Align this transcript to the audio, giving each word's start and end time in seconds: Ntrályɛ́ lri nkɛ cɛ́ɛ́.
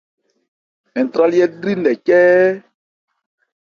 Ntrályɛ́ 1.03 1.47
lri 1.59 1.73
nkɛ 1.79 1.93
cɛ́ɛ́. 2.05 2.49